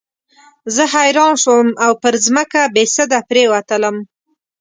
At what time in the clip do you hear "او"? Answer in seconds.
1.85-1.91